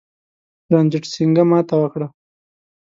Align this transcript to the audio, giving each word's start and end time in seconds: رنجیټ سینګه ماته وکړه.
رنجیټ 0.71 1.05
سینګه 1.13 1.43
ماته 1.49 1.75
وکړه. 1.79 2.07